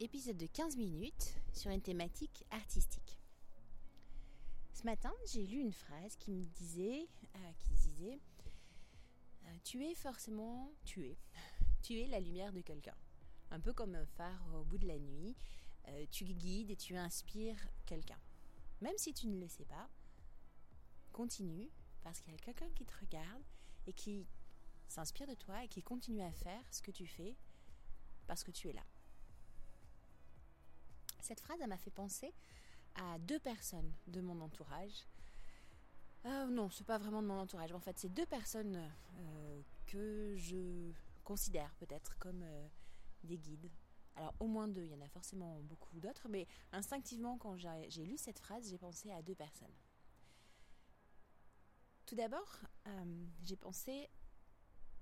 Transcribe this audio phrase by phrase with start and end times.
[0.00, 3.18] épisode de 15 minutes sur une thématique artistique.
[4.74, 7.52] Ce matin, j'ai lu une phrase qui me disait, euh,
[8.02, 11.16] euh, tu es forcément, tu es,
[11.82, 12.96] tu es la lumière de quelqu'un.
[13.50, 15.34] Un peu comme un phare au bout de la nuit,
[15.88, 18.20] euh, tu guides et tu inspires quelqu'un.
[18.82, 19.88] Même si tu ne le sais pas,
[21.12, 21.70] continue
[22.02, 23.42] parce qu'il y a quelqu'un qui te regarde
[23.86, 24.26] et qui
[24.88, 27.34] s'inspire de toi et qui continue à faire ce que tu fais
[28.26, 28.84] parce que tu es là.
[31.26, 32.32] Cette phrase, m'a fait penser
[32.94, 35.08] à deux personnes de mon entourage.
[36.24, 37.72] Euh, non, c'est pas vraiment de mon entourage.
[37.72, 40.92] En fait, c'est deux personnes euh, que je
[41.24, 42.68] considère peut-être comme euh,
[43.24, 43.68] des guides.
[44.14, 48.04] Alors, au moins deux, il y en a forcément beaucoup d'autres, mais instinctivement, quand j'ai
[48.04, 49.74] lu cette phrase, j'ai pensé à deux personnes.
[52.06, 52.60] Tout d'abord,
[53.42, 54.08] j'ai pensé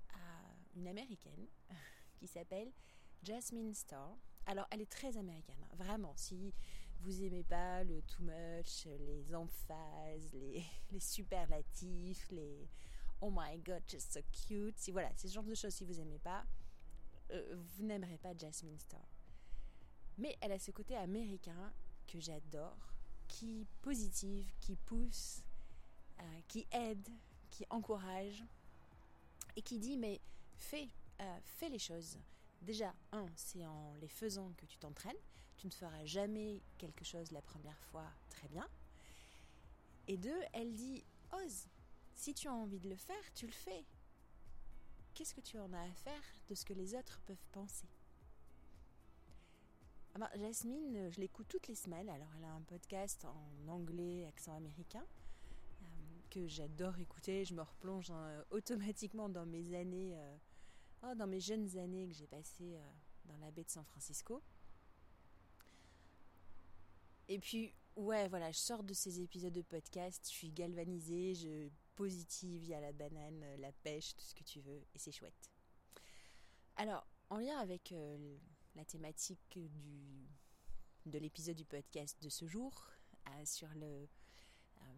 [0.09, 1.45] à une américaine
[2.17, 2.71] qui s'appelle
[3.21, 4.17] Jasmine Starr.
[4.47, 5.75] Alors, elle est très américaine, hein.
[5.75, 6.13] vraiment.
[6.15, 6.53] Si
[7.01, 10.33] vous aimez pas le too much, les emphases,
[10.91, 12.67] les, superlatifs, les
[13.21, 16.19] oh my god, just so cute, si voilà, ce genre de choses, si vous aimez
[16.19, 16.45] pas,
[17.31, 19.07] euh, vous n'aimerez pas Jasmine Star.
[20.17, 21.73] Mais elle a ce côté américain
[22.07, 22.93] que j'adore,
[23.27, 25.41] qui positive, qui pousse,
[26.19, 27.09] euh, qui aide,
[27.49, 28.43] qui encourage
[29.55, 30.21] et qui dit mais
[30.55, 30.89] fais,
[31.21, 32.19] euh, fais les choses.
[32.65, 35.15] Déjà, un, c'est en les faisant que tu t'entraînes.
[35.55, 38.67] Tu ne feras jamais quelque chose la première fois très bien.
[40.07, 41.67] Et deux, elle dit, ose.
[42.15, 43.85] Si tu as envie de le faire, tu le fais.
[45.13, 47.87] Qu'est-ce que tu en as à faire de ce que les autres peuvent penser?
[50.15, 52.09] Alors, Jasmine, je l'écoute toutes les semaines.
[52.09, 55.05] Alors, elle a un podcast en anglais, accent américain,
[55.83, 55.85] euh,
[56.31, 57.45] que j'adore écouter.
[57.45, 60.37] Je me replonge hein, automatiquement dans mes années euh,
[61.07, 62.91] Oh, dans mes jeunes années que j'ai passées euh,
[63.25, 64.41] dans la baie de San Francisco.
[67.27, 71.69] Et puis, ouais, voilà, je sors de ces épisodes de podcast, je suis galvanisée, je
[71.95, 74.99] positive, il y a la banane, euh, la pêche, tout ce que tu veux, et
[74.99, 75.51] c'est chouette.
[76.75, 78.37] Alors, en lien avec euh,
[78.75, 80.27] la thématique du,
[81.05, 82.89] de l'épisode du podcast de ce jour,
[83.43, 84.07] sur le,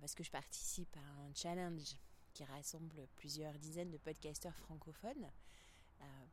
[0.01, 1.95] parce que je participe à un challenge
[2.33, 5.31] qui rassemble plusieurs dizaines de podcasteurs francophones,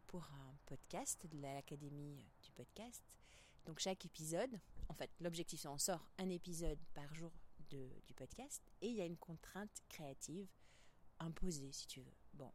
[0.06, 3.02] pour un podcast de l'Académie du podcast.
[3.66, 7.32] Donc chaque épisode, en fait, l'objectif c'est on sort un épisode par jour
[7.70, 10.48] du podcast et il y a une contrainte créative
[11.18, 12.14] imposée si tu veux.
[12.34, 12.52] Bon.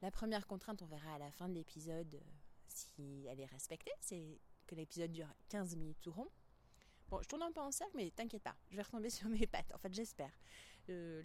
[0.00, 2.20] La première contrainte, on verra à la fin de l'épisode euh,
[2.68, 6.28] si elle est respectée, c'est que l'épisode dure 15 minutes tout rond.
[7.08, 9.46] Bon, je tourne un peu en cercle, mais t'inquiète pas, je vais retomber sur mes
[9.46, 9.72] pattes.
[9.74, 10.32] En fait, j'espère.
[10.88, 11.22] Euh,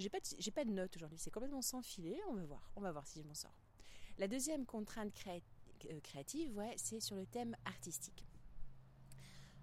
[0.00, 2.18] j'ai pas, de, pas de notes aujourd'hui, c'est complètement sans filet.
[2.28, 3.56] On va voir, on va voir si je m'en sors.
[4.18, 8.26] La deuxième contrainte euh, créative, ouais, c'est sur le thème artistique.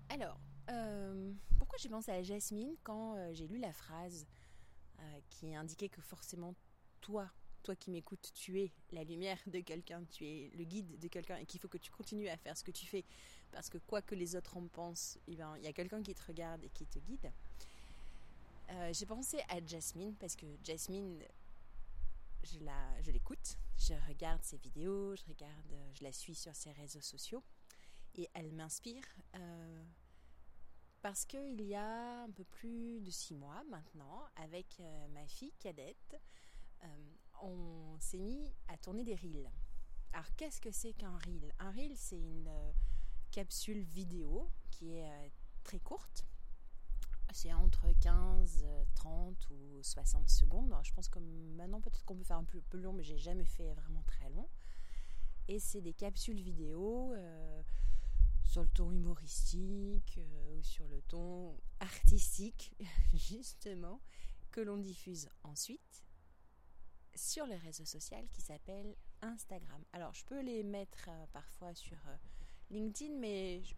[0.09, 0.39] Alors,
[0.69, 4.27] euh, pourquoi j'ai pensé à Jasmine quand euh, j'ai lu la phrase
[5.29, 6.55] qui indiquait que forcément
[7.01, 7.29] toi,
[7.61, 11.37] toi qui m'écoutes, tu es la lumière de quelqu'un, tu es le guide de quelqu'un
[11.37, 13.05] et qu'il faut que tu continues à faire ce que tu fais
[13.51, 16.15] parce que quoi que les autres en pensent, eh ben, il y a quelqu'un qui
[16.15, 17.31] te regarde et qui te guide.
[18.69, 21.23] Euh, j'ai pensé à Jasmine parce que Jasmine,
[22.43, 26.71] je la, je l'écoute, je regarde ses vidéos, je regarde, je la suis sur ses
[26.73, 27.43] réseaux sociaux
[28.15, 29.03] et elle m'inspire
[29.35, 29.85] euh,
[31.01, 35.53] parce qu'il y a un peu plus de six mois maintenant, avec euh, ma fille
[35.59, 36.19] cadette,
[37.41, 39.51] on s'est mis à tourner des reels.
[40.13, 41.53] Alors qu'est-ce que c'est qu'un reel?
[41.59, 42.51] Un reel, c'est une
[43.31, 45.31] capsule vidéo qui est
[45.63, 45.79] très
[47.33, 48.65] c'est entre 15,
[48.95, 50.73] 30 ou 60 secondes.
[50.83, 53.45] je pense que maintenant peut-être qu'on peut faire un peu plus long, mais j'ai jamais
[53.45, 54.47] fait vraiment très long.
[55.47, 57.61] Et c'est des capsules vidéo euh,
[58.43, 62.75] sur le ton humoristique euh, ou sur le ton artistique,
[63.13, 64.01] justement,
[64.51, 66.03] que l'on diffuse ensuite
[67.15, 69.83] sur le réseau social qui s'appelle Instagram.
[69.93, 71.97] Alors, je peux les mettre euh, parfois sur
[72.69, 73.73] LinkedIn, mais je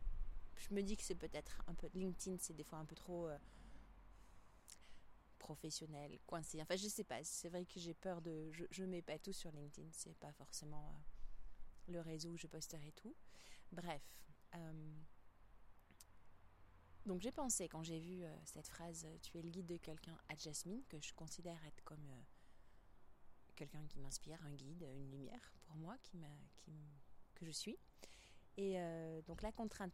[0.74, 3.38] me dis que c'est peut-être un peu LinkedIn, c'est des fois un peu trop euh,
[5.40, 6.62] professionnel, coincé.
[6.62, 7.24] Enfin, je sais pas.
[7.24, 8.52] C'est vrai que j'ai peur de.
[8.52, 9.88] Je, je mets pas tout sur LinkedIn.
[9.92, 13.16] C'est pas forcément euh, le réseau où je posterai tout.
[13.72, 14.02] Bref.
[14.56, 14.94] Euh,
[17.06, 20.36] donc j'ai pensé quand j'ai vu cette phrase "Tu es le guide de quelqu'un" à
[20.36, 22.06] Jasmine, que je considère être comme
[23.56, 26.20] quelqu'un qui m'inspire, un guide, une lumière pour moi, qui,
[27.36, 27.78] que je suis.
[28.60, 29.94] Et euh, donc la contrainte,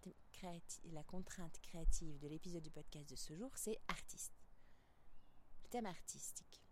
[1.61, 4.33] créative, de l'épisode du podcast de ce jour, c'est artiste.
[5.65, 6.63] Le thème artistique.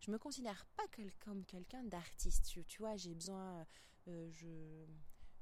[0.00, 0.82] Je me considère pas
[1.20, 2.52] comme quelqu'un d'artiste.
[2.66, 3.64] Tu, vois, j'ai besoin,
[4.08, 4.88] euh, je,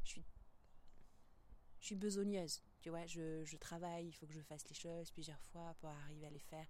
[0.02, 2.60] suis, besogneuse.
[2.82, 6.26] Tu vois, je travaille, il faut que je fasse les choses plusieurs fois pour arriver
[6.26, 6.66] à les faire.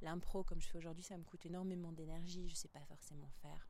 [0.00, 3.32] L'impro, comme je fais aujourd'hui, ça me coûte énormément d'énergie, je ne sais pas forcément
[3.42, 3.68] faire.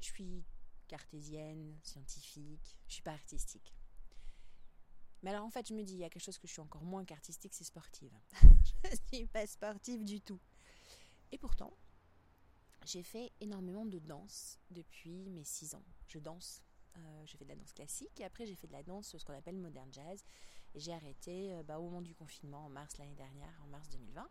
[0.00, 0.44] Je suis
[0.86, 3.74] cartésienne, scientifique, je suis pas artistique.
[5.22, 6.60] Mais alors en fait, je me dis, il y a quelque chose que je suis
[6.60, 8.12] encore moins qu'artistique, c'est sportive.
[8.84, 10.40] je suis pas sportive du tout.
[11.32, 11.76] Et pourtant,
[12.84, 15.84] j'ai fait énormément de danse depuis mes 6 ans.
[16.06, 16.62] Je danse,
[16.96, 19.24] euh, j'ai fait de la danse classique et après j'ai fait de la danse, ce
[19.24, 20.24] qu'on appelle modern jazz.
[20.74, 23.88] Et j'ai arrêté euh, bah, au moment du confinement en mars l'année dernière, en mars
[23.90, 24.28] 2020.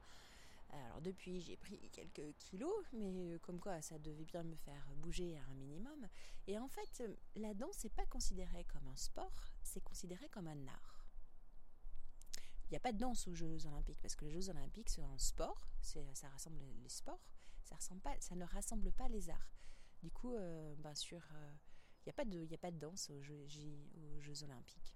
[0.70, 4.86] Alors depuis, j'ai pris quelques kilos, mais euh, comme quoi ça devait bien me faire
[4.98, 6.08] bouger à un minimum.
[6.48, 7.04] Et en fait,
[7.36, 11.06] la danse n'est pas considérée comme un sport, c'est considéré comme un art.
[12.66, 15.04] Il n'y a pas de danse aux Jeux Olympiques parce que les Jeux Olympiques c'est
[15.04, 17.24] un sport, ça rassemble les sports,
[17.64, 19.56] ça, ne rassemble pas les arts.
[20.02, 21.54] Du coup, euh, ben euh,
[22.00, 23.48] il n'y a, pas de, danse aux Jeux,
[24.44, 24.96] Olympiques.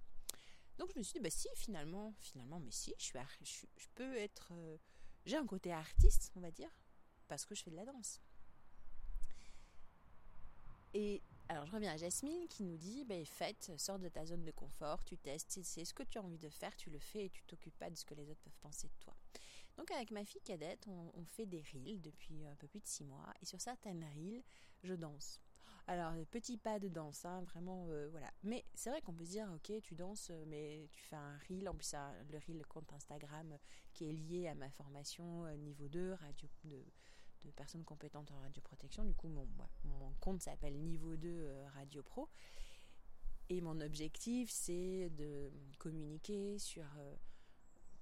[0.77, 3.13] Donc je me suis dit, bah si, finalement, finalement, mais si, je
[3.95, 4.51] peux être...
[5.29, 6.71] J'ai un côté artiste, on va dire,
[7.27, 8.19] parce que je fais de la danse.
[10.95, 14.43] Et alors je reviens à Jasmine qui nous dit bah, faites, sors de ta zone
[14.43, 17.25] de confort, tu testes, c'est ce que tu as envie de faire, tu le fais
[17.25, 19.15] et tu t'occupes pas de ce que les autres peuvent penser de toi.
[19.77, 23.03] Donc avec ma fille cadette, on, fait des reels depuis un peu plus de six
[23.03, 24.41] mois et sur certaines reels,
[24.81, 25.39] je danse.
[25.89, 28.31] Alors, petit pas de danse, hein, vraiment, euh, voilà.
[28.43, 31.67] Mais c'est vrai qu'on peut se dire, ok, tu danses, mais tu fais un reel,
[31.67, 31.95] en plus,
[32.29, 33.57] le reel compte Instagram
[33.93, 36.85] qui est lié à ma formation euh, niveau 2, radio, de,
[37.55, 39.03] personnes compétentes en radioprotection.
[39.03, 39.47] Du coup, mon,
[40.19, 42.29] compte s'appelle Niveau 2 euh, Radio Pro.
[43.49, 47.15] Et mon objectif, c'est de communiquer sur euh,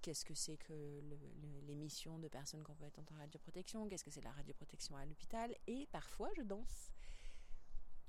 [0.01, 1.01] qu'est-ce que c'est que
[1.65, 5.55] l'émission de personnes compétentes en radioprotection, qu'est-ce que c'est la radioprotection à l'hôpital.
[5.67, 6.91] Et parfois, je danse.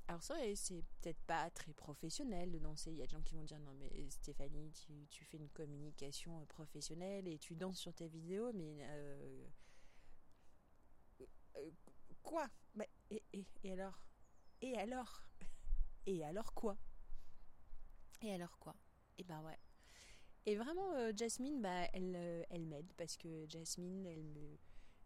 [0.09, 2.89] Alors ça, c'est peut-être pas très professionnel de danser.
[2.89, 4.71] Il y a des gens qui vont dire non mais Stéphanie,
[5.07, 9.45] tu, fais une communication professionnelle et tu danses sur tes vidéos, mais euh,
[11.57, 11.69] euh,
[12.23, 12.49] quoi?
[12.73, 14.01] Bah, et, alors?
[14.63, 15.23] Et alors?
[16.07, 16.75] Et alors quoi?
[18.23, 18.75] Et alors quoi?
[19.19, 19.59] Et ben ouais.
[20.47, 24.57] Et vraiment, euh, Jasmine, bah, elle, euh, elle m'aide parce que Jasmine, elle me,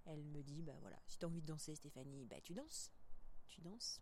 [0.06, 2.90] elle me dit, bah voilà, si t'as envie de danser, Stéphanie, bah tu danses.
[3.50, 4.00] Tu danses.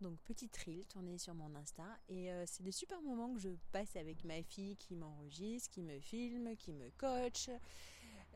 [0.00, 3.96] Donc petite reel tournée sur mon Insta et c'est des super moments que je passe
[3.96, 7.50] avec ma fille qui m'enregistre, qui me filme, qui me coach,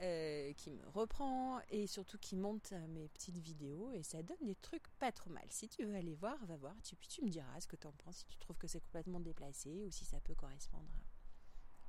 [0.03, 4.57] euh, qui me reprend et surtout qui monte mes petites vidéos et ça donne des
[4.57, 5.45] trucs pas trop mal.
[5.51, 7.87] Si tu veux aller voir, va voir, tu, puis tu me diras ce que tu
[7.87, 10.91] en penses, si tu trouves que c'est complètement déplacé ou si ça peut correspondre.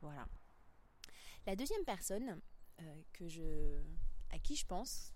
[0.01, 0.27] Voilà.
[1.47, 2.39] La deuxième personne
[2.79, 3.81] euh, que je,
[4.29, 5.11] à qui je pense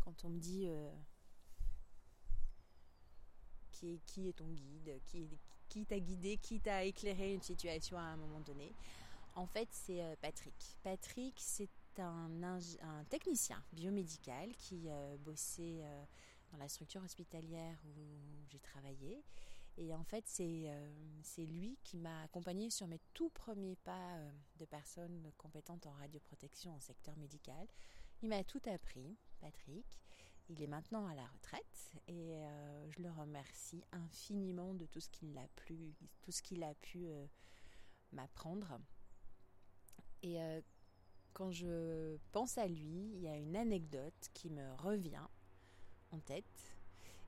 [0.00, 0.90] quand on me dit euh,
[4.06, 5.00] qui, est, ton guide,
[5.68, 8.72] qui, t'a guidé, qui t'a éclairé une situation à un moment donné,
[9.34, 10.54] en fait c'est Patrick.
[10.82, 11.68] Patrick c'est
[12.00, 16.04] un, technicien biomédical qui euh, bossait euh,
[16.52, 18.00] dans la structure hospitalière où
[18.50, 19.22] j'ai travaillé.
[19.78, 20.90] Et en fait, c'est euh,
[21.38, 24.18] lui qui m'a accompagné sur mes tout premiers pas
[24.58, 27.66] de personnes compétentes en radioprotection en secteur médical.
[28.22, 29.86] Il m'a tout appris, Patrick.
[30.52, 32.34] Il est maintenant à la retraite et
[32.90, 35.94] je le remercie infiniment de tout ce qu'il a, pu,
[36.82, 37.06] pu
[38.12, 38.78] m'apprendre.
[40.22, 40.38] Et
[41.32, 45.26] quand je pense à lui, il y a une anecdote qui me revient
[46.10, 46.76] en tête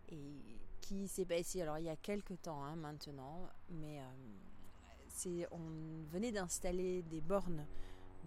[0.09, 4.05] et qui s'est passée alors il y a quelques temps hein, maintenant, mais euh,
[5.09, 7.67] c'est on venait d'installer des bornes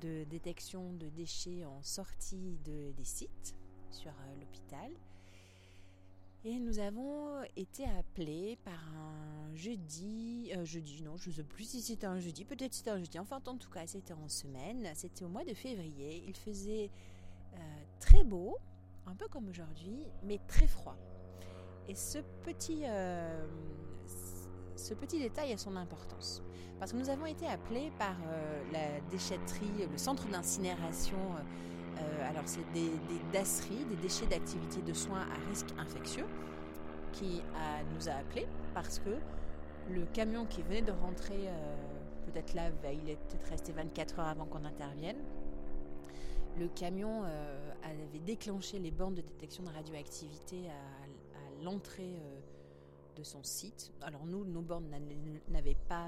[0.02, 3.56] de détection de déchets en sortie de, des sites
[3.92, 4.92] sur euh, l'hôpital.
[6.46, 11.66] Et nous avons été appelés par un jeudi, euh, jeudi non, je ne sais plus
[11.66, 14.90] si c'était un jeudi, peut-être c'était un jeudi, enfin en tout cas c'était en semaine,
[14.94, 16.90] c'était au mois de février, il faisait
[17.54, 17.58] euh,
[18.00, 18.58] très beau,
[19.08, 20.96] un peu comme aujourd'hui, mais très froid.
[21.90, 22.84] Et ce petit,
[24.76, 26.44] ce petit détail a son importance,
[26.80, 28.18] parce que nous avons été appelés par
[28.74, 31.18] la déchetterie, le centre d'incinération
[31.98, 36.26] euh, alors c'est des, des des déchets d'activité de soins à risque infectieux,
[37.14, 37.42] qui
[37.96, 39.10] nous a appelés parce que
[39.90, 41.76] le camion qui venait de rentrer, euh,
[42.26, 45.18] peut-être là, il est peut-être resté 24 heures avant qu'on intervienne,
[46.60, 52.22] le camion euh, avait déclenché les bornes de détection de radioactivité à, l'entrée
[53.16, 53.92] de son site.
[54.02, 54.86] Alors nous, nos bornes
[55.50, 56.06] n'avaient pas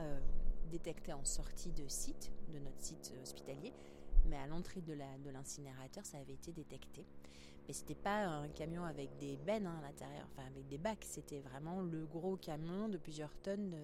[0.70, 3.74] détecté en sortie de site, de notre site hospitalier,
[4.30, 4.94] mais à l'entrée de
[5.32, 7.06] l'incinérateur, ça avait été détecté.
[7.68, 11.04] Mais c'était pas un camion avec des bennes hein, à l'intérieur, enfin avec des bacs.
[11.04, 13.76] C'était vraiment le gros camion de plusieurs tonnes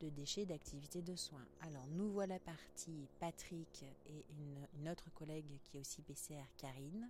[0.00, 1.46] de, déchets d'activités de soins.
[1.60, 7.08] Alors nous voilà partis, Patrick et une, une, autre collègue qui est aussi PCR, Karine,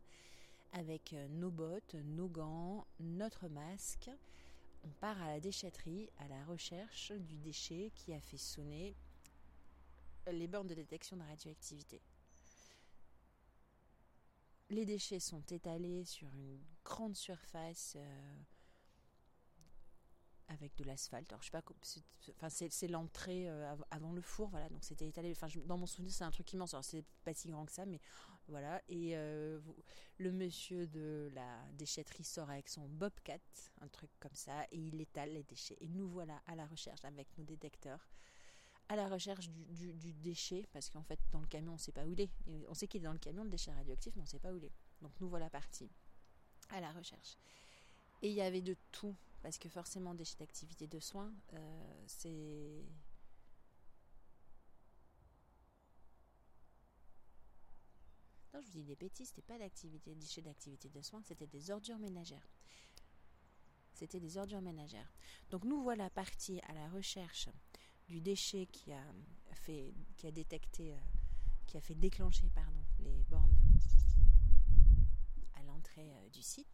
[0.73, 4.11] avec nos bottes, nos gants, notre masque.
[4.85, 8.95] On part à la déchetterie à la recherche du déchet qui a fait sonner
[10.31, 12.01] les bornes de détection de radioactivité.
[14.73, 18.37] Les déchets sont étalés sur une grande surface euh,
[20.49, 21.31] avec de l'asphalte.
[21.43, 24.71] Je sais pas, c'est l'entrée euh, avant le four, voilà.
[24.71, 25.33] Donc c'était étalé.
[25.33, 26.73] Enfin dans mon souvenir c'est un truc immense.
[26.73, 28.01] Alors c'est pas si grand que ça, mais
[28.49, 28.81] voilà.
[28.89, 29.61] Et euh,
[30.17, 33.37] le monsieur de la déchetterie sort avec son bobcat,
[33.83, 35.77] un truc comme ça, et il étale les déchets.
[35.83, 38.09] Et nous voilà à la recherche avec nos détecteurs
[38.93, 42.05] à la recherche du, déchet, parce qu'en fait, dans le camion, on ne sait pas
[42.05, 42.31] où il est.
[42.69, 44.53] on sait qu'il est dans le camion, le déchet radioactif, mais on ne sait pas
[44.53, 44.73] où il est.
[45.01, 45.91] Donc nous voilà partis
[46.69, 47.39] à la recherche.
[48.21, 52.85] Et il y avait de tout, parce que forcément, déchets d'activité de soins, euh, c'est...
[58.53, 61.71] Non, je vous dis des bêtises, c'était pas d'activité, déchets d'activité de soins, c'était des
[61.71, 62.47] ordures ménagères.
[63.95, 65.11] C'était des ordures ménagères.
[65.49, 67.49] Donc nous voilà partis à la recherche
[68.13, 69.03] du déchet qui a
[69.55, 70.99] fait, qui a détecté, euh,
[71.67, 73.57] qui a fait déclencher pardon, les bornes
[75.55, 76.67] à l'entrée euh, du site.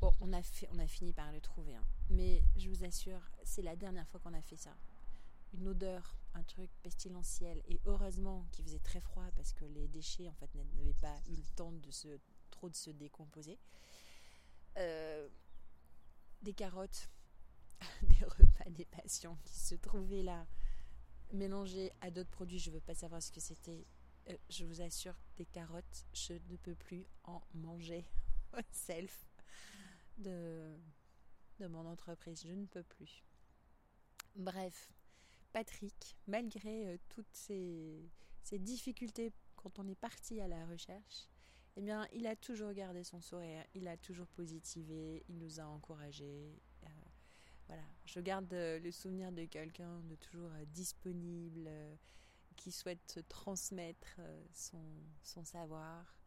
[0.00, 1.84] Bon, on a, fait, on a fini par le trouver, hein.
[2.08, 4.74] mais je vous assure, c'est la dernière fois qu'on a fait ça.
[5.52, 10.30] Une odeur, un truc pestilentiel, et heureusement qu'il faisait très froid parce que les déchets
[10.30, 12.08] en fait n'avaient pas eu le temps de se
[12.50, 13.58] trop de se décomposer.
[14.78, 15.28] Euh,
[16.40, 17.10] des carottes
[18.02, 20.46] des repas des patients qui se trouvaient là,
[21.32, 22.58] mélangés à d'autres produits.
[22.58, 23.86] Je ne veux pas savoir ce que c'était.
[24.28, 28.04] Euh, je vous assure, des carottes, je ne peux plus en manger.
[28.72, 29.26] Self
[30.18, 30.76] de,
[31.60, 33.24] de mon entreprise, je ne peux plus.
[34.34, 34.90] Bref,
[35.52, 38.10] Patrick, malgré euh, toutes ces,
[38.42, 41.28] ces, difficultés quand on est parti à la recherche,
[41.76, 45.64] eh bien, il a toujours gardé son sourire, il a toujours positivé, il nous a
[45.64, 46.58] encouragés,
[47.66, 51.96] voilà, je garde euh, le souvenir de quelqu'un de toujours euh, disponible, euh,
[52.56, 54.18] qui souhaite transmettre
[54.54, 56.18] son, savoir.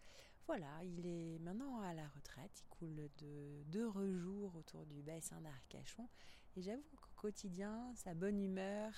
[0.46, 5.42] Voilà, il est maintenant à la retraite, il coule de d'heureux jours autour du bassin
[5.42, 6.08] d'Arcachon.
[6.56, 8.92] Et j'avoue qu'au quotidien, sa bonne humeur,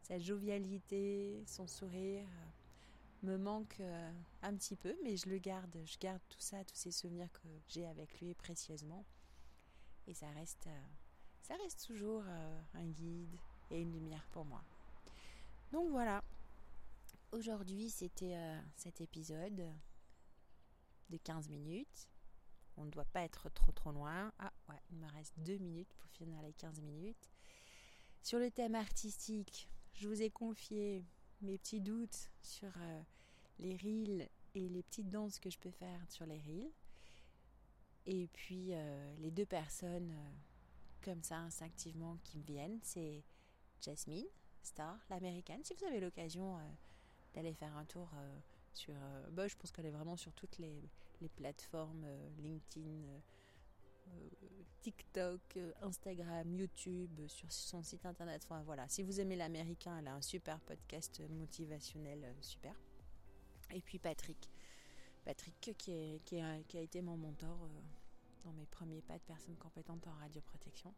[0.00, 2.26] sa jovialité, son sourire
[3.22, 3.82] me manque
[4.40, 7.48] un petit peu, mais je le garde, je garde tout ça, tous ces souvenirs que
[7.68, 9.04] j'ai avec lui précieusement.
[10.06, 10.68] Et ça reste
[11.48, 13.34] ça reste toujours euh, un guide
[13.70, 14.62] et une lumière pour moi.
[15.72, 16.22] Donc voilà,
[17.32, 19.64] aujourd'hui c'était euh, cet épisode
[21.08, 22.10] de 15 minutes.
[22.76, 24.30] On ne doit pas être trop trop loin.
[24.38, 27.30] Ah ouais, il me reste 2 minutes pour finir les 15 minutes.
[28.22, 31.02] Sur le thème artistique, je vous ai confié
[31.40, 33.02] mes petits doutes sur euh,
[33.58, 36.72] les reels et les petites danses que je peux faire sur les reels.
[38.04, 38.72] Et puis
[39.18, 40.14] les deux personnes
[41.02, 43.22] comme ça instinctivement qui me viennent, c'est
[43.80, 44.26] Jasmine
[44.62, 45.62] Star, l'américaine.
[45.64, 46.60] Si vous avez l'occasion euh,
[47.34, 48.38] d'aller faire un tour euh,
[48.72, 48.94] sur...
[48.94, 50.82] Euh, bah, je pense qu'elle est vraiment sur toutes les,
[51.20, 52.06] les plateformes,
[52.38, 53.02] LinkedIn,
[54.80, 58.42] TikTok, Instagram, YouTube, sur son site internet.
[58.44, 62.74] Enfin voilà, si vous aimez l'américain, elle a un super podcast motivationnel, super.
[63.70, 64.50] Et puis Patrick.
[65.24, 67.68] Patrick qui a été mon mentor
[68.52, 70.94] mes premiers pas de personnes compétentes en radioprotection